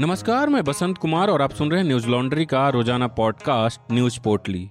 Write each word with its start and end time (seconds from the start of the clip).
नमस्कार, 0.00 0.48
मैं 0.48 0.64
बसंत 0.64 0.98
कुमार 0.98 1.28
और 1.28 1.42
आप 1.42 1.52
सुन 1.52 1.70
रहे 1.70 1.80
हैं 1.80 1.86
न्यूज़ 1.86 2.08
लॉन्ड्री 2.08 2.46
का 2.46 2.68
रोज़ाना 2.68 3.06
पॉडकास्ट, 3.06 3.80
न्यूज़ 3.92 4.20
पोर्टली। 4.20 4.70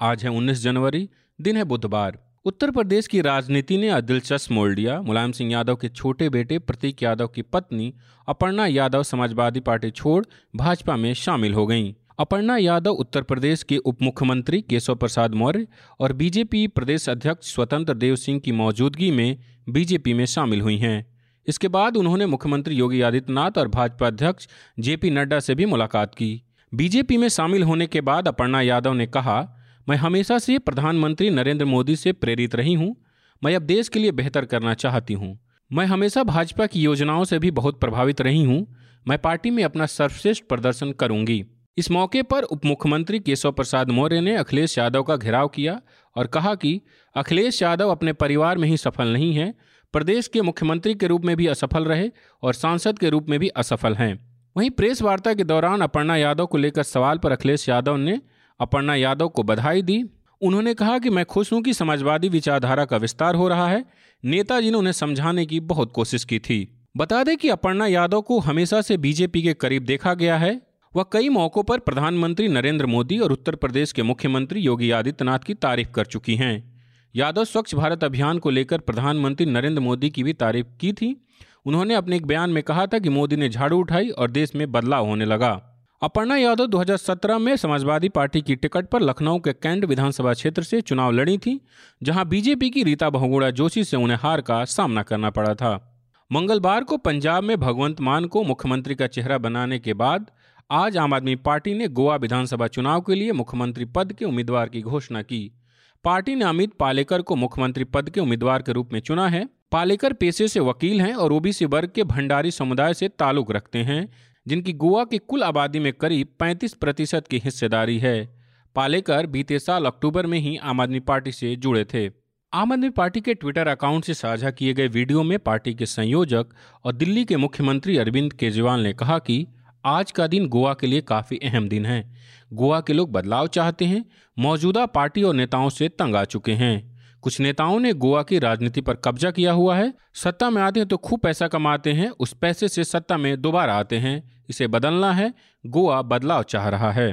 आज 0.00 0.24
है 0.24 0.30
19 0.30 0.62
जनवरी, 0.62 1.10
दिन 1.40 1.56
है 1.56 1.64
बुधवार। 1.64 2.18
उत्तर 2.44 2.70
प्रदेश 2.70 3.06
की 3.06 3.20
राजनीति 3.20 3.78
ने 3.78 4.02
दिलचस्प 4.02 4.52
मोड़ 4.52 4.74
लिया। 4.74 5.02
मुलायम 5.02 5.32
सिंह 5.32 5.52
यादव 5.52 5.76
के 5.76 5.88
छोटे 5.88 6.28
बेटे 6.28 6.58
प्रतीक 6.58 7.02
यादव 7.02 7.26
की 7.26 7.42
पत्नी, 7.42 7.94
अपर्णा 8.28 8.66
यादव 8.66 9.02
समाजवादी 9.02 9.60
पार्टी 9.60 9.90
छोड़ 9.90 10.24
भाजपा 10.56 10.96
में 10.96 11.14
शामिल 11.14 11.54
हो 11.54 11.66
गईं। 11.66 11.94
अपर्णा 12.18 12.56
यादव 12.56 12.90
उत्तर 12.90 13.22
प्रदेश 13.22 13.62
के 13.62 13.76
उप 13.76 14.02
मुख्यमंत्री 14.02 14.60
केशव 14.62 14.94
प्रसाद 14.94 15.34
मौर्य 15.34 15.66
और 16.00 16.12
बीजेपी 16.12 16.66
प्रदेश 16.66 17.08
अध्यक्ष 17.08 17.54
स्वतंत्र 17.54 17.94
देव 17.94 18.16
सिंह 18.16 18.40
की 18.40 18.52
मौजूदगी 18.52 19.10
में 19.10 19.38
बीजेपी 19.68 20.14
में 20.14 20.26
शामिल 20.26 20.60
हुई 20.60 20.76
हैं। 20.76 21.11
इसके 21.48 21.68
बाद 21.68 21.96
उन्होंने 21.96 22.26
मुख्यमंत्री 22.26 22.74
योगी 22.74 23.00
आदित्यनाथ 23.00 23.58
और 23.58 23.68
भाजपा 23.68 24.06
अध्यक्ष 24.06 24.48
जेपी 24.80 25.10
नड्डा 25.10 25.40
से 25.40 25.54
भी 25.54 25.66
मुलाकात 25.66 26.14
की। 26.14 26.42
बीजेपी 26.72 27.16
में 27.16 27.28
शामिल 27.28 27.62
होने 27.62 27.86
के 27.86 28.00
बाद 28.00 28.28
अपर्णा 28.28 28.60
यादव 28.60 28.92
ने 28.92 29.06
कहा, 29.06 29.40
मैं 29.88 29.96
हमेशा 29.96 30.38
से 30.38 30.58
प्रधानमंत्री 30.58 31.30
नरेंद्र 31.30 31.64
मोदी 31.64 31.96
से 31.96 32.12
प्रेरित 32.12 32.54
रही 32.54 32.74
हूँ। 32.74 32.94
मैं 33.42 33.54
अब 33.56 33.62
देश 33.62 33.88
के 33.88 33.98
लिए 33.98 34.12
बेहतर 34.12 34.44
करना 34.44 34.74
चाहती 34.74 35.14
हूँ। 35.14 35.38
मैं 35.70 35.86
हमेशा 35.86 36.22
भाजपा 36.22 36.66
की 36.66 36.82
योजनाओं 36.82 37.24
से 37.24 37.38
भी 37.38 37.50
बहुत 37.50 37.80
प्रभावित 37.80 38.20
रही 38.20 38.44
हूँ। 38.44 38.66
मैं 39.08 39.18
पार्टी 39.18 39.50
में 39.50 39.64
अपना 39.64 39.86
सर्वश्रेष्ठ 39.86 40.44
प्रदर्शन 40.48 40.92
करूँगी। 40.92 41.44
इस 41.76 41.90
मौके 41.90 42.22
पर 42.22 42.42
उप 42.42 42.64
मुख्यमंत्री 42.64 43.18
केशव 43.20 43.52
प्रसाद 43.52 43.90
मौर्य 43.90 44.20
ने 44.20 44.36
अखिलेश 44.36 44.78
यादव 44.78 45.02
का 45.02 45.16
घेराव 45.16 45.48
किया 45.48 45.80
और 46.16 46.26
कहा 46.26 46.54
कि 46.54 46.80
अखिलेश 47.14 47.62
यादव 47.62 47.90
अपने 47.90 48.12
परिवार 48.12 48.58
में 48.58 48.68
ही 48.68 48.76
सफल 48.76 49.08
नहीं 49.08 49.32
है 49.34 49.54
प्रदेश 49.92 50.28
के 50.28 50.42
मुख्यमंत्री 50.42 50.94
के 50.94 51.06
रूप 51.06 51.24
में 51.24 51.36
भी 51.36 51.46
असफल 51.46 51.84
रहे 51.84 52.10
और 52.42 52.54
सांसद 52.54 52.98
के 52.98 53.08
रूप 53.08 53.28
में 53.28 53.40
भी 53.40 53.48
असफल 53.48 53.94
हैं। 53.94 54.28
वहीं 54.56 54.70
प्रेस 54.70 55.02
वार्ता 55.02 55.34
के 55.34 55.44
दौरान 55.44 55.80
अपर्णा 55.80 56.16
यादव 56.16 56.46
को 56.46 56.58
लेकर 56.58 56.82
सवाल 56.82 57.18
पर 57.18 57.32
अखिलेश 57.32 57.68
यादव 57.68 57.96
ने 57.96 58.20
अपर्णा 58.60 58.94
यादव 58.94 59.28
को 59.28 59.42
बधाई 59.42 59.82
दी। 59.82 60.10
उन्होंने 60.42 60.74
कहा 60.74 60.98
कि 60.98 61.10
मैं 61.10 61.24
खुश 61.24 61.52
हूँ 61.52 61.62
कि 61.62 61.74
समाजवादी 61.74 62.28
विचारधारा 62.28 62.84
का 62.84 62.96
विस्तार 62.96 63.34
हो 63.34 63.48
रहा 63.48 63.68
है। 63.68 63.84
नेताजी 64.24 64.70
ने 64.70 64.76
उन्हें 64.76 64.92
समझाने 64.92 65.46
की 65.46 65.60
बहुत 65.60 65.92
कोशिश 65.92 66.24
की 66.24 66.38
थी। 66.38 66.88
बता 66.96 67.24
दें 67.24 67.36
कि 67.36 67.48
अपर्णा 67.48 67.86
यादव 67.86 68.20
को 68.20 68.38
हमेशा 68.38 68.80
से 68.82 68.96
बीजेपी 68.96 69.42
के 69.42 69.54
करीब 69.54 69.84
देखा 69.84 70.14
गया 70.14 70.36
है। 70.36 70.62
वह 70.96 71.04
कई 71.12 71.28
मौक़ों 71.28 71.62
पर 71.62 71.78
प्रधानमंत्री 71.78 72.48
नरेंद्र 72.48 72.86
मोदी 72.86 73.18
और 73.18 73.32
उत्तर 73.32 73.54
प्रदेश 73.54 73.92
के 73.92 74.02
मुख्यमंत्री 74.02 74.60
योगी 74.60 74.90
आदित्यनाथ 74.90 75.38
की 75.38 75.54
तारीफ़ 75.54 75.90
कर 75.90 76.04
चुकी 76.04 76.36
हैं। 76.36 76.71
यादव 77.16 77.44
स्वच्छ 77.44 77.74
भारत 77.74 78.04
अभियान 78.04 78.38
को 78.38 78.50
लेकर 78.50 78.78
प्रधानमंत्री 78.78 79.46
नरेंद्र 79.46 79.80
मोदी 79.80 80.10
की 80.10 80.22
भी 80.22 80.32
तारीफ़ 80.32 80.66
की 80.80 80.92
थी। 80.92 81.26
उन्होंने 81.66 81.94
अपने 81.94 82.16
एक 82.16 82.26
बयान 82.26 82.50
में 82.50 82.62
कहा 82.62 82.86
था 82.86 82.98
कि 82.98 83.08
मोदी 83.08 83.36
ने 83.36 83.48
झाड़ू 83.48 83.78
उठाई 83.78 84.08
और 84.08 84.30
देश 84.30 84.54
में 84.54 84.72
बदलाव 84.72 85.06
होने 85.06 85.24
लगा। 85.24 85.82
अपर्णा 86.02 86.36
यादव 86.36 86.66
2017 86.66 87.38
में 87.38 87.56
समाजवादी 87.56 88.08
पार्टी 88.08 88.40
की 88.40 88.56
टिकट 88.56 88.88
पर 88.88 89.02
लखनऊ 89.02 89.38
के 89.38 89.52
कैंट 89.52 89.84
विधानसभा 89.84 90.32
क्षेत्र 90.32 90.62
से 90.62 90.80
चुनाव 90.80 91.12
लड़ी 91.12 91.38
थी, 91.38 91.60
जहाँ 92.02 92.28
बीजेपी 92.28 92.70
की 92.70 92.82
रीता 92.82 93.10
बहुगुड़ा 93.10 93.50
जोशी 93.50 93.84
से 93.84 93.96
उन्हें 93.96 94.18
हार 94.22 94.40
का 94.40 94.64
सामना 94.64 95.02
करना 95.02 95.30
पड़ा 95.30 95.54
था। 95.54 96.02
मंगलवार 96.32 96.84
को 96.84 96.96
पंजाब 96.96 97.44
में 97.44 97.60
भगवंत 97.60 98.00
मान 98.00 98.24
को 98.24 98.42
मुख्यमंत्री 98.42 98.94
का 98.94 99.06
चेहरा 99.06 99.38
बनाने 99.38 99.78
के 99.78 99.94
बाद 99.94 100.30
आज 100.70 100.96
आम 100.96 101.14
आदमी 101.14 101.36
पार्टी 101.36 101.74
ने 101.74 101.88
गोवा 101.88 102.16
विधानसभा 102.16 102.66
चुनाव 102.66 103.00
के 103.00 103.14
लिए 103.14 103.32
मुख्यमंत्री 103.32 103.84
पद 103.84 104.12
के 104.12 104.24
उम्मीदवार 104.24 104.68
की 104.68 104.80
घोषणा 104.82 105.22
की। 105.22 105.61
पार्टी 106.04 106.34
ने 106.34 106.44
अमित 106.44 106.72
पालेकर 106.74 107.22
को 107.22 107.36
मुख्यमंत्री 107.36 107.84
पद 107.84 108.10
के 108.10 108.20
उम्मीदवार 108.20 108.62
के 108.62 108.72
रूप 108.72 108.92
में 108.92 109.00
चुना 109.00 109.28
है। 109.28 109.48
पालेकर 109.72 110.12
पेशे 110.12 110.48
से 110.48 110.60
वकील 110.60 111.00
हैं 111.00 111.14
और 111.14 111.32
ओबीसी 111.32 111.64
वर्ग 111.64 111.90
के 111.94 112.04
भंडारी 112.04 112.50
समुदाय 112.50 112.94
से 112.94 113.08
ताल्लुक 113.08 113.52
रखते 113.52 113.78
हैं, 113.78 114.08
जिनकी 114.46 114.72
गोवा 114.72 115.04
की 115.04 115.18
कुल 115.18 115.42
आबादी 115.42 115.78
में 115.78 115.92
करीब 115.92 116.28
35 116.40 116.74
प्रतिशत 116.74 117.26
की 117.30 117.38
हिस्सेदारी 117.38 117.98
है। 117.98 118.38
पालेकर 118.74 119.26
बीते 119.26 119.58
साल 119.58 119.84
अक्टूबर 119.84 120.26
में 120.26 120.38
ही 120.38 120.56
आम 120.56 120.80
आदमी 120.80 121.00
पार्टी 121.00 121.32
से 121.32 121.56
जुड़े 121.56 121.84
थे। 121.84 122.10
आम 122.52 122.72
आदमी 122.72 122.90
पार्टी 122.90 123.20
के 123.20 123.34
ट्विटर 123.34 123.66
अकाउंट 123.66 124.04
से 124.04 124.14
साझा 124.14 124.50
किए 124.50 124.72
गए 124.72 124.88
वीडियो 124.88 125.22
में 125.22 125.38
पार्टी 125.38 125.74
के 125.74 125.86
संयोजक 125.86 126.46
और 126.84 126.92
दिल्ली 126.92 127.24
के 127.24 127.36
मुख्यमंत्री 127.36 127.96
अरविंद 127.96 128.32
केजरीवाल 128.32 128.80
ने 128.80 128.92
कहा 128.92 129.18
कि 129.18 129.46
आज 129.84 130.10
का 130.10 130.26
दिन 130.26 130.48
गोवा 130.48 130.74
के 130.74 130.86
लिए 130.86 131.00
काफ़ी 131.00 131.38
अहम 131.38 131.68
दिन 131.68 131.86
है। 131.86 132.12
गोवा 132.52 132.80
के 132.80 132.92
लोग 132.92 133.12
बदलाव 133.12 133.46
चाहते 133.46 133.84
हैं, 133.84 134.04
मौजूदा 134.38 134.86
पार्टी 134.86 135.22
और 135.22 135.34
नेताओं 135.34 135.68
से 135.68 135.88
तंग 135.88 136.16
आ 136.16 136.24
चुके 136.24 136.52
हैं। 136.52 137.00
कुछ 137.22 137.40
नेताओं 137.40 137.80
ने 137.80 137.92
गोवा 137.92 138.22
की 138.22 138.38
राजनीति 138.38 138.80
पर 138.80 138.94
कब्जा 138.94 139.30
किया 139.30 139.52
हुआ 139.52 139.76
है। 139.76 139.94
सत्ता 140.14 140.50
में 140.50 140.62
आते 140.62 140.80
हैं 140.80 140.88
तो 140.88 140.96
खूब 140.96 141.20
पैसा 141.20 141.48
कमाते 141.48 141.92
हैं, 141.92 142.10
उस 142.10 142.32
पैसे 142.32 142.68
से 142.68 142.84
सत्ता 142.84 143.16
में 143.16 143.40
दोबारा 143.40 143.74
आते 143.74 143.98
हैं। 143.98 144.44
इसे 144.48 144.66
बदलना 144.66 145.12
है, 145.12 145.34
गोवा 145.66 146.02
बदलाव 146.02 146.42
चाह 146.42 146.68
रहा 146.68 146.92
है। 146.92 147.12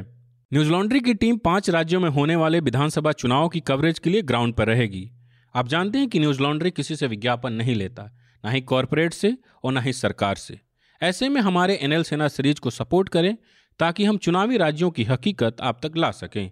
न्यूज़ 0.54 0.72
लॉन्ड्री 0.72 1.00
की 1.00 1.14
टीम 1.14 1.38
पाँच 1.38 1.70
राज्यों 1.70 2.00
में 2.02 2.10
होने 2.10 2.36
वाले 2.36 2.60
विधानसभा 2.60 3.12
चुनाव 3.12 3.50
की 3.50 3.60
कवरेज 3.60 4.00
के 4.00 4.10
लिए 4.10 4.22
ग्राउंड 4.22 4.54
पर 4.54 4.68
रहेगी। 4.68 5.12
आप 5.56 5.68
जानते 5.68 5.98
हैं 5.98 6.08
कि 6.08 6.20
न्यूज़ 6.20 6.42
लॉन्ड्री 6.42 6.72
किसी 6.72 6.96
से 6.96 7.08
विज्ञापन 7.08 7.54
नहीं 7.54 7.76
लेता, 7.76 8.04
ना 8.46 8.52
ही 8.52 8.62
कॉरपोरेट 8.62 9.14
से 9.14 9.38
और 9.64 9.72
ना 9.72 9.82
ही 9.82 9.94
सरकार 9.94 10.36
से। 10.36 10.69
ऐसे 11.02 11.30
में 11.30 11.42
हमारे 11.42 11.76
एनएल 11.76 12.04
सेना 12.04 12.28
सीरीज़ 12.28 12.60
को 12.60 12.70
सपोर्ट 12.70 13.10
करें, 13.10 13.38
ताकि 13.80 14.06
हम 14.06 14.18
चुनावी 14.18 14.58
राज्यों 14.58 14.92
की 14.92 15.04
हकीकत 15.04 15.62
आप 15.62 15.80
तक 15.86 15.98
ला 15.98 16.12
सकें। 16.12 16.52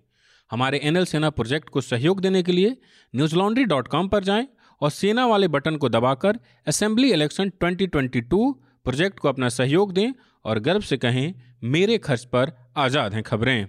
हमारे 0.52 0.80
एनएल 0.84 1.06
सेना 1.06 1.30
प्रोजेक्ट 1.30 1.70
को 1.70 1.82
सहयोग 1.82 2.20
देने 2.22 2.44
के 2.44 2.52
लिए 2.52 2.78
न्यूज़ 3.16 3.36
लॉन्ड्री 3.36 3.64
डॉट 3.64 3.88
कॉम 3.88 4.08
पर 4.08 4.24
जाएँ 4.24 4.48
और 4.82 4.90
सेना 4.90 5.26
वाले 5.26 5.48
बटन 5.48 5.76
को 5.76 5.90
दबाकर 5.90 6.40
असेंबली 6.68 7.12
इलेक्शन 7.12 7.52
2022 7.64 8.54
प्रोजेक्ट 8.84 9.20
को 9.20 9.30
अपना 9.30 9.50
सहयोग 9.50 9.94
दें 9.94 10.12
और 10.46 10.60
गर्व 10.60 10.82
से 10.82 10.98
कहें, 10.98 11.34
मेरे 11.64 11.98
खर्च 11.98 12.24
पर 12.26 12.52
आज़ाद 12.78 13.14
हैं 13.14 13.24
खबरें। 13.24 13.68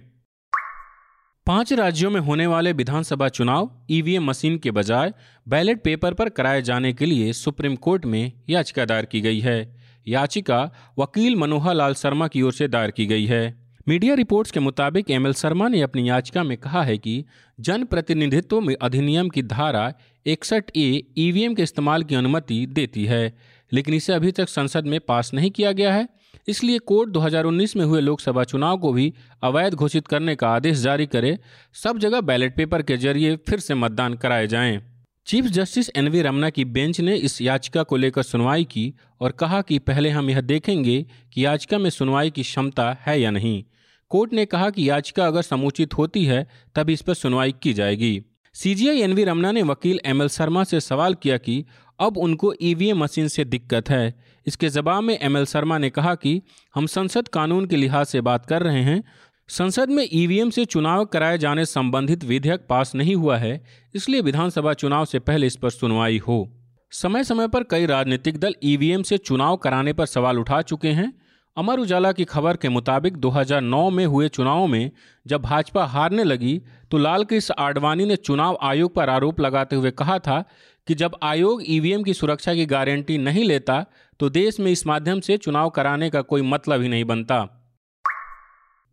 पाँच 1.47 1.73
राज्यों 1.73 2.11
में 2.11 2.21
होने 2.21 2.47
वाले 2.47 2.71
विधानसभा 2.73 3.29
चुनाव 3.29 3.85
ईवीएम 3.89 4.23
मशीन 4.23 4.57
के 4.57 4.71
बजाय 4.71 5.13
बैलेट 5.47 5.83
पेपर 5.83 6.13
पर 6.13 6.29
कराए 6.29 6.61
जाने 6.61 6.93
के 6.93 7.05
लिए 7.05 7.33
सुप्रीम 7.33 7.75
कोर्ट 7.75 8.05
में 8.05 8.31
याचिका 8.49 8.85
दायर 8.85 9.05
की 9.05 9.21
गई 9.21 9.39
है। 9.39 9.78
याचिका 10.07 10.63
वकील 10.99 11.35
मनोहर 11.35 11.73
लाल 11.73 11.93
शर्मा 11.93 12.27
की 12.27 12.41
ओर 12.41 12.53
से 12.53 12.67
दायर 12.67 12.91
की 12.91 13.05
गई 13.05 13.25
है 13.25 13.69
मीडिया 13.87 14.13
रिपोर्ट्स 14.13 14.51
के 14.51 14.59
मुताबिक 14.59 15.09
एमएल 15.11 15.33
शर्मा 15.33 15.67
ने 15.67 15.81
अपनी 15.81 16.09
याचिका 16.09 16.43
में 16.43 16.57
कहा 16.57 16.83
है 16.83 16.97
कि 16.97 17.23
जन 17.59 17.83
प्रतिनिधित्व 17.83 18.59
में 18.61 18.75
अधिनियम 18.81 19.29
की 19.29 19.43
धारा 19.43 19.91
इकसठ 20.25 20.71
ए 20.77 21.03
ईवीएम 21.17 21.53
के 21.55 21.63
इस्तेमाल 21.63 22.03
की 22.03 22.15
अनुमति 22.15 22.65
देती 22.65 23.05
है, 23.05 23.33
लेकिन 23.71 23.93
इसे 23.93 24.13
अभी 24.13 24.31
तक 24.31 24.49
संसद 24.49 24.85
में 24.85 24.99
पास 24.99 25.33
नहीं 25.33 25.51
किया 25.51 25.71
गया 25.71 25.93
है 25.93 26.07
इसलिए 26.47 26.79
कोर्ट 26.79 27.09
2019 27.09 27.75
में 27.75 27.83
हुए 27.85 28.01
लोकसभा 28.01 28.43
चुनाव 28.43 28.77
को 28.77 28.91
भी 28.93 29.13
अवैध 29.43 29.73
घोषित 29.73 30.07
करने 30.07 30.35
का 30.35 30.49
आदेश 30.49 30.77
जारी 30.77 31.05
करे, 31.05 31.37
सब 31.75 31.97
जगह 31.97 32.21
बैलेट 32.21 32.55
पेपर 32.55 32.81
के 32.81 32.97
ज़रिए 32.97 33.35
फिर 33.49 33.59
से 33.59 33.73
मतदान 33.73 34.13
कराए 34.13 34.47
जाएँ। 34.47 34.79
Chief 35.29 35.45
justice 35.45 35.89
N 35.95 36.07
V 36.07 36.21
Ramana 36.21 36.49
की 36.49 36.65
बेंच 36.65 36.99
ने 37.01 37.15
इस 37.15 37.41
याचिका 37.41 37.83
को 37.83 37.97
लेकर 37.97 38.23
सुनवाई 38.23 38.63
की 38.63 38.93
और 39.21 39.31
कहा 39.31 39.61
कि 39.61 39.79
पहले 39.79 40.09
हम 40.09 40.29
यह 40.29 40.41
देखेंगे 40.41 41.05
कि 41.33 41.45
याचिका 41.45 41.77
में 41.77 41.89
सुनवाई 41.89 42.29
की 42.29 42.43
क्षमता 42.43 42.97
है 43.01 43.21
या 43.21 43.31
नहीं। 43.31 43.63
कोर्ट 44.09 44.33
ने 44.33 44.45
कहा 44.45 44.69
कि 44.69 44.89
याचिका 44.89 45.27
अगर 45.27 45.41
समुचित 45.41 45.93
होती 45.93 46.25
है, 46.25 46.47
तब 46.75 46.89
इस 46.89 47.01
पर 47.01 47.13
सुनवाई 47.13 47.51
की 47.51 47.73
जाएगी। 47.73 48.21
सीजीआई 48.53 49.01
एन 49.01 49.13
वी 49.13 49.23
रमना 49.23 49.51
ने 49.51 49.63
वकील 49.63 49.99
एम 50.05 50.21
एल 50.21 50.27
शर्मा 50.27 50.63
से 50.63 50.79
सवाल 50.79 51.13
किया 51.13 51.37
कि 51.37 51.65
अब 51.99 52.17
उनको 52.17 52.53
ईवीएम 52.61 52.97
मशीन 52.97 53.27
से 53.27 53.45
दिक्कत 53.45 53.89
है। 53.89 54.13
इसके 54.47 54.69
जवाब 54.69 55.03
में 55.03 55.19
एम 55.21 55.37
एल 55.37 55.45
शर्मा 55.45 55.77
ने 55.77 55.89
कहा 55.89 56.15
कि 56.15 56.41
हम 56.75 56.85
संसद 56.85 57.27
कानून 57.27 57.65
के 57.65 57.75
लिहाज 57.75 58.05
से 58.05 58.21
बात 58.21 58.45
कर 58.45 58.63
रहे 58.63 58.81
हैं 58.81 59.03
संसद 59.49 59.89
में 59.89 60.07
ईवीएम 60.13 60.49
से 60.49 60.63
चुनाव 60.65 61.05
कराए 61.05 61.37
जाने 61.37 61.63
संबंधित 61.65 62.23
विधेयक 62.23 62.65
पास 62.69 62.93
नहीं 62.95 63.15
हुआ 63.15 63.37
है, 63.37 63.61
इसलिए 63.95 64.21
विधानसभा 64.21 64.73
चुनाव 64.73 65.05
से 65.05 65.19
पहले 65.19 65.47
इस 65.47 65.55
पर 65.55 65.69
सुनवाई 65.69 66.17
हो। 66.17 66.47
समय 66.91 67.23
समय 67.23 67.47
पर 67.47 67.63
कई 67.63 67.85
राजनीतिक 67.85 68.37
दल 68.37 68.55
ईवीएम 68.63 69.03
से 69.03 69.17
चुनाव 69.17 69.55
कराने 69.57 69.93
पर 69.93 70.05
सवाल 70.05 70.39
उठा 70.39 70.61
चुके 70.61 70.87
हैं। 70.89 71.11
अमर 71.57 71.79
उजाला 71.79 72.11
की 72.11 72.25
खबर 72.25 72.57
के 72.57 72.69
मुताबिक 72.69 73.17
2009 73.17 73.89
में 73.89 74.05
हुए 74.05 74.27
चुनावों 74.29 74.67
में 74.67 74.91
जब 75.25 75.41
भाजपा 75.41 75.85
हारने 75.85 76.23
लगी 76.23 76.61
तो 76.91 76.97
लालकृष्ण 76.97 77.53
आडवाणी 77.59 78.05
ने 78.05 78.15
चुनाव 78.15 78.57
आयोग 78.61 78.95
पर 78.95 79.09
आरोप 79.09 79.39
लगाते 79.39 79.75
हुए 79.75 79.91
कहा 79.91 80.19
था 80.19 80.43
कि 80.87 80.95
जब 80.95 81.17
आयोग 81.23 81.63
ईवीएम 81.67 82.03
की 82.03 82.13
सुरक्षा 82.13 82.53
की 82.53 82.65
गारंटी 82.65 83.17
नहीं 83.17 83.43
लेता 83.43 83.85
तो 84.19 84.29
देश 84.31 84.59
में 84.59 84.71
इस 84.71 84.87
माध्यम 84.87 85.19
से 85.19 85.37
चुनाव 85.37 85.69
कराने 85.69 86.09
का 86.09 86.21
कोई 86.21 86.41
मतलब 86.41 86.81
ही 86.81 86.89
नहीं 86.89 87.05
बनता। 87.05 87.47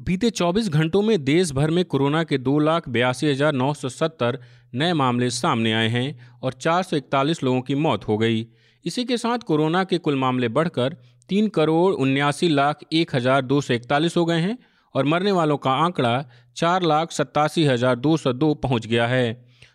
बीते 0.01 0.31
24 0.31 0.69
घंटों 0.69 1.01
में 1.03 1.25
देश 1.25 1.51
भर 1.53 1.71
में 1.71 1.85
कोरोना 1.85 2.23
के 2.25 2.39
दो 2.39 2.59
लाख 2.59 2.89
बयासी 2.89 3.27
हज़ार 3.27 3.53
नौ 3.53 3.73
सौ 3.75 3.89
सत्तर 3.89 4.39
नए 4.75 4.93
मामले 4.93 5.29
सामने 5.31 5.73
आए 5.73 5.89
हैं 5.89 6.19
और 6.41 6.53
चार 6.55 6.83
सौ 6.83 6.97
इकतालीस 6.97 7.43
लोगों 7.43 7.61
की 7.61 7.75
मौत 7.77 8.07
हो 8.09 8.17
गई। 8.19 8.47
इसी 8.85 9.05
के 9.05 9.17
साथ 9.17 9.47
कोरोना 9.47 9.83
के 9.85 9.99
कुल 9.99 10.17
मामले 10.17 10.49
बढ़कर 10.51 10.97
तीन 11.29 11.49
करोड़ 11.49 11.93
उन्यासी 11.97 12.49
लाख 12.49 12.81
एक 12.93 13.15
हज़ार 13.15 13.43
दो 13.45 13.61
सौ 13.61 13.75
इकतालीस 13.75 14.17
हो 14.17 14.25
गए 14.25 14.41
हैं 14.41 14.57
और 14.95 15.05
मरने 15.05 15.33
वालों 15.33 15.57
का 15.59 15.71
आंकड़ा 15.85 16.25
चार 16.57 16.83
लाख 16.85 17.13
सत्तासी 17.13 17.65
हज़ार 17.65 17.97
दो 17.99 18.17
सौ 18.17 18.33
दो 18.35 18.53
पहुँच 18.57 18.87
गया 18.87 19.07
है। 19.07 19.25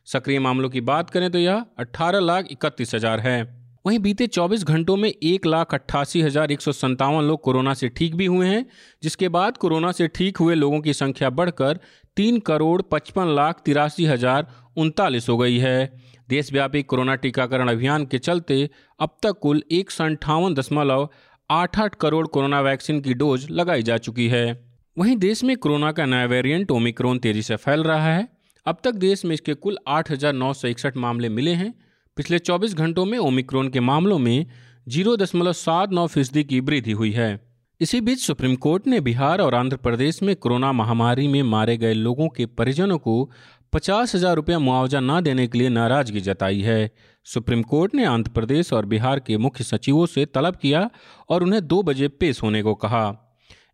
सक्रिय 0.08 0.40
मामलों 0.40 0.70
की 0.70 0.82
बात 0.84 1.10
करें 1.10 1.30
तो 1.32 1.40
यह 1.40 1.66
अट्ठारह 1.80 2.20
लाख 2.22 2.48
इकतीस 2.52 2.96
हज़ार 2.96 3.20
है। 3.20 3.40
वहीं 3.86 4.00
बीते 4.00 4.26
24 4.28 4.64
घंटों 4.64 4.96
में 4.98 5.10
एक 5.10 5.46
लाख 5.46 5.74
अट्ठासी 5.74 6.22
हज़ार 6.22 6.52
एक 6.52 6.62
सौ 6.62 6.72
संतावन 6.72 7.24
लोग 7.24 7.42
कोरोना 7.42 7.74
से 7.74 7.88
ठीक 7.90 8.16
भी 8.16 8.26
हुए 8.26 8.48
हैं, 8.48 8.66
जिसके 9.04 9.30
बाद 9.30 9.58
कोरोना 9.58 9.92
से 9.92 10.08
ठीक 10.08 10.38
हुए 10.38 10.56
लोगों 10.56 10.80
की 10.82 10.94
संख्या 10.94 11.30
बढ़कर 11.32 11.80
तीन 12.18 12.40
करोड़ 12.42 12.82
पचपन 12.92 13.34
लाख 13.36 13.62
तिरासी 13.66 14.06
हज़ार 14.06 14.48
उनतालीस 14.78 15.30
हो 15.30 15.38
गई 15.38 15.58
है। 15.58 15.92
देशव्यापी 16.30 16.84
कोरोना 16.84 17.16
टीकाकरण 17.16 17.70
अभियान 17.70 18.06
के 18.06 18.18
चलते 18.20 18.70
अब 19.00 19.18
तक 19.24 19.40
कुल 19.42 19.64
एक 19.72 19.92
सौ 19.92 20.04
अंठावन 20.04 20.54
दशमलव 20.54 21.10
आठ 21.50 21.80
आठ 21.80 21.96
करोड़ 21.96 22.26
कोरोना 22.28 22.62
वैक्सीन 22.62 23.02
की 23.02 23.14
डोज 23.16 23.50
लगाई 23.52 23.84
जा 23.84 23.98
चुकी 24.00 24.28
है। 24.28 24.46
वहीं 24.98 25.16
देश 25.20 25.44
में 25.44 25.56
कोरोना 25.58 25.92
का 25.92 26.06
नया 26.06 26.26
वेरिएंट 26.28 26.72
ओमिक्रोन 26.72 27.20
तेज़ी 27.20 27.42
से 27.42 27.56
फैल 27.58 27.84
रहा 27.84 28.08
है। 28.08 28.28
अब 28.66 28.82
तक 28.84 28.96
देश 29.02 29.26
में 29.26 29.34
इसके 29.34 29.54
कुल 29.56 29.78
आठ 29.90 30.12
हज़ार 30.12 30.34
नौ 30.34 30.54
सौ 30.54 30.68
इकसठ 30.68 30.98
मामले 31.00 31.30
मिले 31.32 31.54
हैं 31.54 31.74
पिछले 32.22 32.38
24 32.40 32.74
घंटों 32.76 33.04
में 33.06 33.18
ओमिक्रोन 33.18 33.70
के 33.70 33.80
मामलों 33.80 34.18
में 34.20 34.46
ज़ीरो 34.88 35.16
दशमलव 35.18 35.54
सात 35.54 35.92
नौ 35.92 36.06
फ़ीसदी 36.08 36.44
की 36.44 36.60
वृद्धि 36.60 36.92
हुई 36.92 37.12
है। 37.12 37.30
इसी 37.82 38.02
बीच 38.02 38.20
सुप्रीम 38.20 38.56
कोर्ट 38.56 38.88
ने 38.88 39.00
बिहार 39.00 39.42
और 39.42 39.56
आंध्र 39.56 39.78
प्रदेश 39.78 40.22
में 40.24 40.36
कोरोना 40.36 40.72
महामारी 40.72 41.28
में 41.28 41.42
मारे 41.44 41.78
गए 41.78 41.94
लोगों 41.94 42.28
के 42.30 42.46
परिजनों 42.46 42.98
को 42.98 43.30
पचास 43.74 44.16
हज़ार 44.16 44.36
रुपया 44.36 44.60
मुआवजा 44.60 45.00
न 45.00 45.20
देने 45.22 45.48
के 45.48 45.58
लिए 45.58 45.70
नाराज़गी 45.70 46.22
जताई 46.22 46.62
है। 46.62 46.92
सुप्रीम 47.26 47.64
कोर्ट 47.64 47.96
ने 47.96 48.06
आंध्र 48.06 48.32
प्रदेश 48.32 48.72
और 48.74 48.86
बिहार 48.86 49.20
के 49.20 49.38
मुख्य 49.38 49.64
सचिवों 49.64 50.06
से 50.06 50.26
तलब 50.26 50.56
किया 50.56 50.90
और 51.30 51.44
उन्हें 51.44 51.68
दो 51.68 51.82
बजे 51.84 52.08
पेश 52.08 52.44
होने 52.44 52.64
को 52.64 52.76
कहा। 52.76 53.04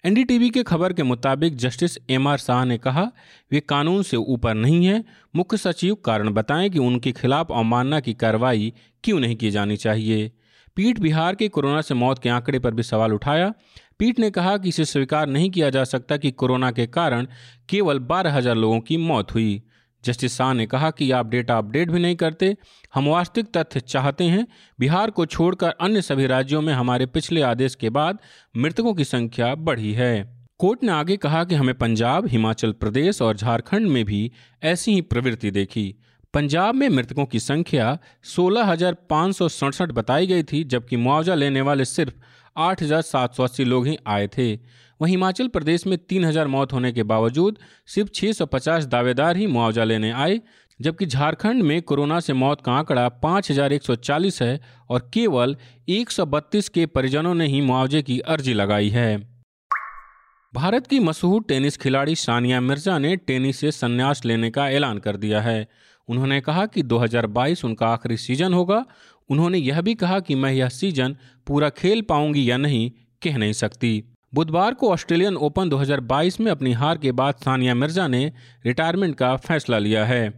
एनडीटीवी 0.07 0.49
के 0.49 0.61
खबर 0.63 0.93
के 0.93 1.03
मुताबिक 1.03 1.55
जस्टिस 1.55 1.97
एम 2.09 2.27
आर 2.27 2.37
शाह 2.37 2.63
ने 2.65 2.77
कहा, 2.77 3.01
वे 3.51 3.59
कानून 3.59 4.03
से 4.03 4.17
ऊपर 4.17 4.53
नहीं 4.53 4.85
है। 4.85 5.03
मुख्य 5.35 5.57
सचिव 5.57 5.95
कारण 5.95 6.29
बताएँ 6.29 6.69
कि 6.69 6.79
उनके 6.79 7.11
खिलाफ 7.11 7.51
अवमानना 7.51 7.99
की 7.99 8.13
कार्रवाई 8.13 8.73
क्यों 9.03 9.19
नहीं 9.19 9.35
की 9.35 9.51
जानी 9.51 9.77
चाहिए। 9.77 10.31
पीठ 10.75 10.99
बिहार 10.99 11.35
के 11.35 11.47
कोरोना 11.47 11.81
से 11.81 11.93
मौत 11.93 12.19
के 12.19 12.29
आंकड़े 12.29 12.59
पर 12.59 12.73
भी 12.73 12.83
सवाल 12.83 13.13
उठाया। 13.13 13.53
पीठ 13.99 14.19
ने 14.19 14.29
कहा 14.31 14.57
कि 14.57 14.69
इसे 14.69 14.85
स्वीकार 14.85 15.27
नहीं 15.27 15.49
किया 15.49 15.69
जा 15.69 15.83
सकता 15.83 16.17
कि 16.17 16.31
कोरोना 16.31 16.71
के 16.71 16.87
कारण 16.87 17.27
केवल 17.69 17.99
बारह 17.99 18.33
हज़ार 18.33 18.55
लोगों 18.55 18.79
की 18.79 18.97
मौत 18.97 19.33
हुई। 19.33 19.61
जस्टिस 20.07 20.37
शाह 20.37 20.53
ने 20.53 20.65
कहा 20.67 20.91
कि 20.91 21.09
आप 21.11 21.29
डेटा 21.29 21.57
अपडेट 21.57 21.91
भी 21.91 21.99
नहीं 21.99 22.15
करते, 22.15 22.55
हम 22.93 23.07
वास्तविक 23.07 23.51
तथ्य 23.57 23.79
चाहते 23.79 24.23
हैं, 24.23 24.47
बिहार 24.79 25.11
को 25.11 25.25
छोड़कर 25.27 25.69
अन्य 25.81 26.01
सभी 26.01 26.27
राज्यों 26.27 26.61
में 26.61 26.73
हमारे 26.73 27.05
पिछले 27.07 27.41
आदेश 27.43 27.75
के 27.75 27.89
बाद 27.89 28.19
मृतकों 28.55 28.93
की 28.93 29.03
संख्या 29.05 29.53
बढ़ी 29.57 29.93
है। 29.93 30.15
कोर्ट 30.59 30.83
ने 30.83 30.91
आगे 30.91 31.17
कहा 31.17 31.43
कि 31.43 31.55
हमें 31.55 31.75
पंजाब, 31.75 32.27
हिमाचल 32.27 32.71
प्रदेश 32.73 33.21
और 33.21 33.35
झारखंड 33.35 33.87
में 33.87 34.03
भी 34.05 34.31
ऐसी 34.63 34.93
ही 34.93 35.01
प्रवृत्ति 35.03 35.51
देखी। 35.51 35.93
पंजाब 36.33 36.75
में 36.75 36.87
मृतकों 36.89 37.25
की 37.25 37.39
संख्या 37.39 37.97
सोलह 38.23 38.75
बताई 39.91 40.27
गई 40.27 40.43
थी, 40.43 40.63
जबकि 40.63 40.95
मुआवजा 40.97 41.35
लेने 41.35 41.61
वाले 41.61 41.85
सिर्फ़ 41.85 42.13
आठ 42.57 42.81
हज़ार 42.83 43.01
सात 43.01 43.35
सौ 43.35 43.43
अस्सी 43.43 43.63
लोग 43.65 43.87
ही 43.87 43.97
आए 44.07 44.27
थे। 44.27 44.55
वहीं 45.01 45.11
हिमाचल 45.11 45.47
प्रदेश 45.47 45.85
में 45.87 45.97
तीन 45.99 46.25
हज़ार 46.25 46.47
मौत 46.47 46.73
होने 46.73 46.91
के 46.91 47.03
बावजूद 47.03 47.57
सिर्फ़ 47.87 48.09
650 48.09 48.85
दावेदार 48.85 49.37
ही 49.37 49.47
मुआवजा 49.47 49.83
लेने 49.83 50.11
आए, 50.11 50.39
जबकि 50.79 51.05
झारखंड 51.05 51.63
में 51.63 51.81
कोरोना 51.81 52.19
से 52.19 52.33
मौत 52.33 52.61
का 52.61 52.71
आंकड़ा 52.71 53.07
5140 53.09 54.41
है 54.41 54.59
और 54.89 55.09
केवल 55.13 55.55
132 55.89 56.69
के 56.69 56.85
परिजनों 56.85 57.33
ने 57.33 57.47
ही 57.47 57.61
मुआवजे 57.61 58.01
की 58.01 58.19
अर्जी 58.19 58.53
लगाई 58.53 58.89
है। 58.89 59.17
भारत 60.53 60.87
की 60.87 60.99
मशहूर 60.99 61.43
टेनिस 61.47 61.77
खिलाड़ी 61.77 62.15
सानिया 62.15 62.61
मिर्ज़ा 62.61 62.97
ने 62.97 63.15
टेनिस 63.15 63.59
से 63.59 63.71
संन्यास 63.71 64.25
लेने 64.25 64.49
का 64.49 64.69
ऐलान 64.69 64.97
कर 64.97 65.17
दिया 65.17 65.41
है। 65.41 65.67
उन्होंने 66.09 66.41
कहा 66.41 66.65
कि 66.65 66.83
2022 66.83 67.65
उनका 67.65 67.87
आखिरी 67.87 68.17
सीज़न 68.17 68.53
होगा। 68.53 68.85
उन्होंने 69.29 69.57
यह 69.57 69.81
भी 69.81 69.95
कहा 69.95 70.19
कि 70.19 70.35
मैं 70.35 70.51
यह 70.51 70.69
सीज़न 70.69 71.15
पूरा 71.47 71.69
खेल 71.69 72.01
पाऊँगी 72.01 72.49
या 72.51 72.57
नहीं, 72.57 72.91
कह 73.23 73.37
नहीं 73.37 73.53
सकती। 73.53 74.03
बुधवार 74.37 74.73
को 74.73 74.89
ऑस्ट्रेलियन 74.91 75.35
ओपन 75.35 75.69
2022 75.69 76.39
में 76.39 76.49
अपनी 76.51 76.71
हार 76.71 76.97
के 76.97 77.11
बाद 77.11 77.35
सानिया 77.35 77.73
मिर्ज़ा 77.75 78.07
ने 78.07 78.19
रिटायरमेंट 78.65 79.15
का 79.15 79.35
फैसला 79.35 79.77
लिया 79.77 80.03
है। 80.05 80.29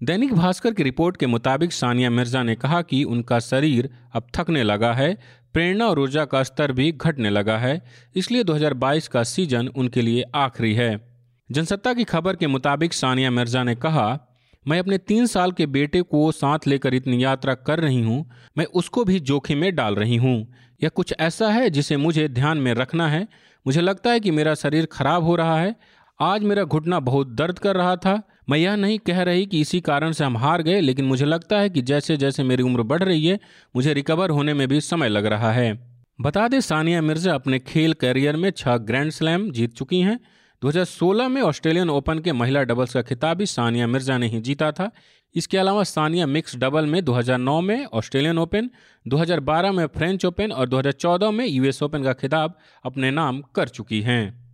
दैनिक 0.00 0.34
भास्कर 0.34 0.74
की 0.74 0.82
रिपोर्ट 0.82 1.16
के 1.16 1.26
मुताबिक 1.26 1.72
सानिया 1.72 2.10
मिर्ज़ा 2.10 2.42
ने 2.42 2.54
कहा 2.54 2.80
कि 2.82 3.02
उनका 3.04 3.38
शरीर 3.38 3.88
अब 4.14 4.26
थकने 4.36 4.62
लगा 4.62 4.92
है, 4.92 5.12
प्रेरणा 5.54 5.86
और 5.86 5.98
ऊर्जा 5.98 6.24
का 6.24 6.42
स्तर 6.42 6.72
भी 6.72 6.90
घटने 6.92 7.30
लगा 7.30 7.56
है, 7.58 7.82
इसलिए 8.16 8.44
2022 8.44 9.08
का 9.08 9.22
सीज़न 9.22 9.68
उनके 9.68 10.02
लिए 10.02 10.22
आखिरी 10.36 10.72
है। 10.74 10.90
जनसत्ता 11.50 11.94
की 11.94 12.04
खबर 12.04 12.36
के 12.36 12.46
मुताबिक 12.46 12.92
सानिया 12.92 13.30
मिर्ज़ा 13.30 13.64
ने 13.64 13.74
कहा, 13.74 14.06
मैं 14.66 14.78
अपने 14.78 14.98
तीन 14.98 15.26
साल 15.26 15.52
के 15.52 15.66
बेटे 15.68 16.02
को 16.02 16.30
साथ 16.32 16.66
लेकर 16.66 16.94
इतनी 16.94 17.22
यात्रा 17.24 17.54
कर 17.56 17.80
रही 17.80 18.02
हूँ, 18.02 18.24
मैं 18.58 18.64
उसको 18.74 19.04
भी 19.04 19.20
जोखिम 19.20 19.58
में 19.58 19.74
डाल 19.74 19.94
रही 19.94 20.16
हूँ। 20.16 20.38
यह 20.80 20.88
कुछ 20.88 21.14
ऐसा 21.20 21.48
है 21.48 21.68
जिसे 21.70 21.96
मुझे 21.96 22.28
ध्यान 22.28 22.58
में 22.58 22.72
रखना 22.74 23.08
है 23.08 23.26
मुझे 23.68 23.80
लगता 23.80 24.10
है 24.10 24.20
कि 24.20 24.30
मेरा 24.30 24.54
शरीर 24.54 24.86
खराब 24.86 25.22
हो 25.22 25.36
रहा 25.36 25.60
है। 25.60 25.76
आज 26.20 26.42
मेरा 26.42 26.64
घुटना 26.64 27.00
बहुत 27.00 27.28
दर्द 27.28 27.58
कर 27.58 27.76
रहा 27.76 27.96
था। 27.96 28.22
मैं 28.50 28.58
यह 28.58 28.76
नहीं 28.76 28.98
कह 28.98 29.22
रही 29.22 29.46
कि 29.46 29.60
इसी 29.60 29.80
कारण 29.80 30.12
से 30.12 30.24
हम 30.24 30.36
हार 30.36 30.62
गए, 30.62 30.80
लेकिन 30.80 31.04
मुझे 31.04 31.24
लगता 31.24 31.58
है 31.58 31.70
कि 31.70 31.82
जैसे 31.82 32.16
जैसे 32.16 32.42
मेरी 32.42 32.62
उम्र 32.62 32.82
बढ़ 32.82 33.02
रही 33.02 33.26
है, 33.26 33.38
मुझे 33.76 33.92
रिकवर 33.92 34.30
होने 34.30 34.54
में 34.54 34.68
भी 34.68 34.80
समय 34.80 35.08
लग 35.08 35.26
रहा 35.26 35.52
है। 35.52 35.96
बता 36.20 36.48
दें, 36.48 36.60
सानिया 36.60 37.02
मिर्ज़ा 37.02 37.34
अपने 37.34 37.58
खेल 37.58 37.92
करियर 37.92 38.36
में 38.36 38.50
छह 38.50 38.76
ग्रैंड 38.76 39.10
स्लैम 39.10 39.50
जीत 39.50 39.74
चुकी 39.74 40.00
हैं। 40.00 40.20
2016 40.62 41.28
में 41.28 41.42
ऑस्ट्रेलियन 41.42 41.90
ओपन 41.90 42.18
के 42.18 42.32
महिला 42.32 42.62
डबल्स 42.62 42.94
का 42.94 43.02
खिताब 43.02 43.36
भी 43.36 43.46
सानिया 43.46 43.86
मिर्ज़ा 43.86 44.18
ने 44.18 44.28
ही 44.28 44.40
जीता 44.40 44.72
था। 44.72 44.90
इसके 45.34 45.58
अलावा 45.58 45.82
सानिया 45.82 46.26
मिक्स 46.26 46.56
डबल 46.56 46.86
में 46.86 47.00
2009 47.02 47.60
में 47.60 47.84
ऑस्ट्रेलियन 47.84 48.38
ओपन 48.38 48.70
2012 49.08 49.72
में 49.72 49.86
फ्रेंच 49.86 50.24
ओपन 50.24 50.52
और 50.52 50.68
2014 50.68 51.32
में 51.32 51.46
यूएस 51.46 51.82
ओपन 51.82 52.02
का 52.02 52.12
खिताब 52.12 52.58
अपने 52.84 53.10
नाम 53.10 53.42
कर 53.54 53.68
चुकी 53.68 54.00
हैं। 54.00 54.48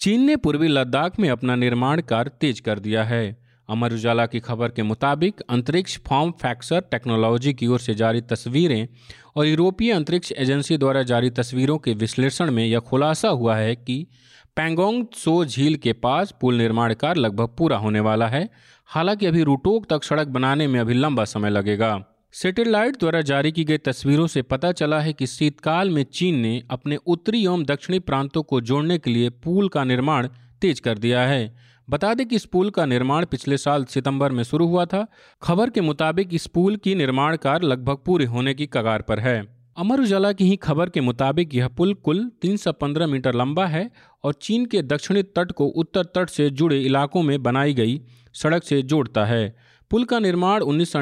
चीन 0.00 0.20
ने 0.20 0.36
पूर्वी 0.36 0.68
लद्दाख 0.68 1.18
में 1.20 1.30
अपना 1.30 1.56
निर्माण 1.56 2.00
कार्य 2.00 2.30
तेज 2.40 2.60
कर 2.60 2.78
दिया 2.78 3.04
है। 3.04 3.44
अमर 3.68 3.92
उजाला 3.92 4.26
की 4.26 4.40
खबर 4.40 4.68
के 4.68 4.82
मुताबिक 4.82 5.40
अंतरिक्ष 5.40 5.98
फॉर्म 5.98 6.30
फैक्सर 6.30 6.80
टेक्नोलॉजी 6.80 7.54
की 7.54 7.66
ओर 7.66 7.80
से 7.80 7.94
जारी 7.94 8.20
तस्वीरें 8.20 8.88
और 9.36 9.46
यूरोपीय 9.46 9.92
अंतरिक्ष 9.92 10.32
एजेंसी 10.32 10.76
द्वारा 10.76 11.02
जारी 11.02 11.30
तस्वीरों 11.30 11.78
के 11.78 11.92
विश्लेषण 11.92 12.50
में 12.50 12.66
यह 12.66 12.78
खुलासा 12.80 13.28
हुआ 13.28 13.56
है 13.56 13.76
कि 13.76 14.06
पैंगोंग 14.56 15.06
सो 15.14 15.44
झील 15.44 15.76
के 15.76 15.92
पास 15.92 16.34
पुल 16.40 16.54
निर्माण 16.54 16.94
कार्य 16.94 17.20
लगभग 17.20 17.48
पूरा 17.58 17.76
होने 17.76 18.00
वाला 18.00 18.26
है। 18.28 18.50
हालाँकि 18.86 19.26
अभी 19.26 19.42
रूटोक 19.42 19.86
तक 19.90 20.04
सड़क 20.04 20.26
बनाने 20.26 20.66
में 20.66 20.80
अभी 20.80 20.94
लंबा 20.94 21.24
समय 21.24 21.50
लगेगा। 21.50 22.04
सैटेलाइट 22.32 22.98
द्वारा 22.98 23.20
जारी 23.20 23.52
की 23.52 23.64
गई 23.64 23.78
तस्वीरों 23.78 24.26
से 24.26 24.42
पता 24.42 24.72
चला 24.72 25.00
है 25.00 25.12
कि 25.12 25.26
शीतकाल 25.26 25.90
में 25.90 26.02
चीन 26.02 26.34
ने 26.34 26.62
अपने 26.70 26.96
उत्तरी 26.96 27.44
एवं 27.44 27.64
दक्षिणी 27.64 27.98
प्रांतों 27.98 28.42
को 28.42 28.60
जोड़ने 28.60 28.98
के 28.98 29.10
लिए 29.10 29.30
पुल 29.30 29.68
का 29.68 29.84
निर्माण 29.84 30.28
तेज 30.60 30.80
कर 30.80 30.98
दिया 30.98 31.20
है। 31.20 31.56
बता 31.90 32.14
दें 32.14 32.28
कि 32.28 32.36
इस 32.36 32.44
पुल 32.44 32.70
का 32.70 32.86
निर्माण 32.86 33.26
पिछले 33.26 33.58
साल 33.58 33.84
सितंबर 33.84 34.32
में 34.32 34.42
शुरू 34.42 34.66
हुआ 34.66 34.84
था। 34.84 35.06
खबर 35.42 35.70
के 35.70 35.80
मुताबिक 35.80 36.34
इस 36.34 36.46
पुल 36.46 36.76
की 36.76 36.94
निर्माण 36.94 37.36
कार्य 37.36 37.66
लगभग 37.66 37.96
पूरे 38.06 38.24
होने 38.24 38.54
की 38.54 38.66
कगार 38.66 39.02
पर 39.02 39.18
है। 39.18 39.53
अमर 39.76 40.00
उजाला 40.00 40.32
की 40.32 40.44
ही 40.44 40.56
खबर 40.56 40.88
के 40.88 41.00
मुताबिक 41.00 41.54
यह 41.54 41.68
पुल 41.68 41.94
कुल 41.94 42.30
315 42.42 43.06
मीटर 43.06 43.34
लंबा 43.34 43.66
है 43.66 43.90
और 44.24 44.32
चीन 44.32 44.66
के 44.66 44.82
दक्षिणी 44.82 45.22
तट 45.22 45.52
को 45.52 45.66
उत्तर 45.66 46.04
तट 46.04 46.28
से 46.30 46.50
जुड़े 46.50 46.80
इलाकों 46.80 47.22
में 47.22 47.42
बनाई 47.42 47.74
गई 47.74 48.00
सड़क 48.34 48.64
से 48.64 48.82
जोड़ता 48.82 49.24
है। 49.24 49.56
पुल 49.90 50.04
का 50.04 50.18
निर्माण 50.18 50.60
उन्नीस 50.60 50.92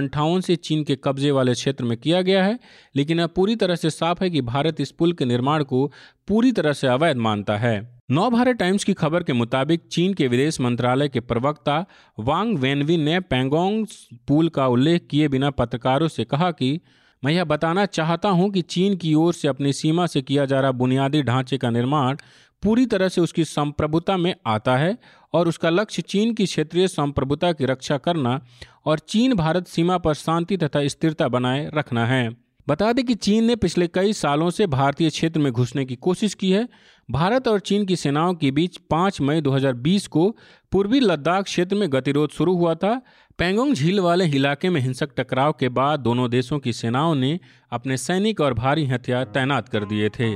से 0.46 0.56
चीन 0.56 0.84
के 0.84 0.96
कब्जे 0.96 1.30
वाले 1.30 1.52
क्षेत्र 1.52 1.84
में 1.84 1.96
किया 1.98 2.22
गया 2.22 2.44
है, 2.44 2.58
लेकिन 2.96 3.18
अब 3.18 3.30
पूरी 3.30 3.56
तरह 3.56 3.74
से 3.74 3.90
साफ़ 3.90 4.24
है 4.24 4.30
कि 4.30 4.40
भारत 4.40 4.80
इस 4.80 4.90
पुल 4.90 5.12
के 5.12 5.24
निर्माण 5.24 5.64
को 5.64 5.92
पूरी 6.28 6.52
तरह 6.52 6.72
से 6.72 6.86
अवैध 6.86 7.16
मानता 7.16 7.56
है। 7.56 8.00
नव 8.10 8.30
भारत 8.30 8.56
टाइम्स 8.56 8.84
की 8.84 8.94
खबर 8.94 9.22
के 9.22 9.32
मुताबिक 9.32 9.86
चीन 9.92 10.14
के 10.14 10.28
विदेश 10.28 10.60
मंत्रालय 10.60 11.08
के 11.08 11.20
प्रवक्ता 11.20 11.84
वांग 12.18 12.58
वेनविन 12.58 13.00
ने 13.00 13.20
पेंगोंग 13.20 13.86
पुल 14.28 14.48
का 14.48 14.66
उल्लेख 14.66 15.06
किए 15.10 15.28
बिना 15.28 15.50
पत्रकारों 15.50 16.08
से 16.08 16.24
कहा 16.24 16.50
कि 16.50 16.80
मैं 17.24 17.32
यह 17.32 17.44
बताना 17.44 17.86
चाहता 17.86 18.28
हूँ 18.28 18.50
कि 18.50 18.62
चीन 18.62 18.96
की 18.96 19.14
ओर 19.14 19.34
से 19.34 19.48
अपनी 19.48 19.72
सीमा 19.72 20.06
से 20.06 20.22
किया 20.22 20.44
जा 20.44 20.60
रहा 20.60 20.72
बुनियादी 20.72 21.22
ढांचे 21.22 21.58
का 21.58 21.70
निर्माण 21.70 22.16
पूरी 22.62 22.86
तरह 22.86 23.08
से 23.08 23.20
उसकी 23.20 23.44
संप्रभुता 23.44 24.16
में 24.16 24.34
आता 24.46 24.76
है 24.76 24.98
और 25.32 25.48
उसका 25.48 25.70
लक्ष्य 25.70 26.02
चीन 26.02 26.34
की 26.34 26.44
क्षेत्रीय 26.44 26.88
संप्रभुता 26.88 27.52
की 27.52 27.64
रक्षा 27.64 27.98
करना 27.98 28.40
और 28.86 28.98
चीन 28.98 29.34
भारत 29.34 29.66
सीमा 29.66 29.98
पर 29.98 30.14
शांति 30.14 30.56
तथा 30.56 30.88
स्थिरता 30.88 31.28
बनाए 31.28 31.70
रखना 31.74 32.06
है। 32.06 32.36
बता 32.68 32.92
दें 32.92 33.04
कि 33.06 33.14
चीन 33.14 33.44
ने 33.44 33.56
पिछले 33.56 33.86
कई 33.86 34.12
सालों 34.12 34.50
से 34.50 34.66
भारतीय 34.66 35.10
क्षेत्र 35.10 35.40
में 35.40 35.52
घुसने 35.52 35.84
की 35.84 35.96
कोशिश 35.96 36.34
की 36.34 36.50
है। 36.50 36.68
भारत 37.10 37.48
और 37.48 37.60
चीन 37.60 37.84
की 37.86 37.96
सेनाओं 37.96 38.34
के 38.34 38.50
बीच 38.50 38.78
5 38.90 39.20
मई 39.20 39.40
2020 39.40 40.06
को 40.06 40.36
पूर्वी 40.72 41.00
लद्दाख 41.00 41.44
क्षेत्र 41.44 41.76
में 41.76 41.92
गतिरोध 41.92 42.30
शुरू 42.30 42.56
हुआ 42.56 42.74
था। 42.74 43.02
पेंगोंग 43.38 43.74
झील 43.74 44.00
वाले 44.00 44.24
इलाके 44.24 44.70
में 44.70 44.80
हिंसक 44.80 45.08
टकराव 45.16 45.52
के 45.52 45.68
बाद 45.68 46.00
दोनों 46.00 46.30
देशों 46.30 46.58
की 46.58 46.72
सेनाओं 46.72 47.14
ने 47.14 47.40
अपने 47.72 47.96
सैनिक 47.96 48.40
और 48.40 48.54
भारी 48.54 48.86
हथियार 48.86 49.24
तैनात 49.24 49.68
कर 49.68 49.84
दिए 49.84 50.08
थे। 50.08 50.34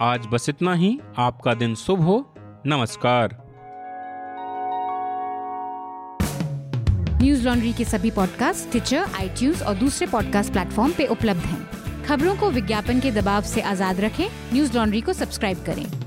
आज 0.00 0.26
बस 0.26 0.48
इतना 0.48 0.74
ही। 0.74 0.98
आपका 1.18 1.54
दिन 1.54 1.74
शुभ 1.74 2.00
हो। 2.00 2.34
नमस्कार। 2.66 3.36
न्यूज़ 7.22 7.44
लॉन्ड्री 7.44 7.72
के 7.72 7.84
सभी 7.84 8.10
पॉडकास्ट 8.10 8.70
ट्विटर 8.70 8.98
आई 8.98 9.52
और 9.66 9.74
दूसरे 9.74 10.06
पॉडकास्ट 10.06 10.52
प्लेटफॉर्म 10.52 10.92
पे 10.92 11.06
उपलब्ध 11.06 11.40
हैं। 11.40 12.04
खबरों 12.04 12.36
को 12.36 12.50
विज्ञापन 12.50 13.00
के 13.00 13.10
दबाव 13.10 13.42
से 13.42 13.60
आज़ाद 13.60 14.00
रखें। 14.00 14.28
न्यूज़ 14.52 14.76
लॉन्ड्री 14.76 15.00
को 15.00 15.12
सब्सक्राइब 15.12 15.64
करें। 15.64 16.05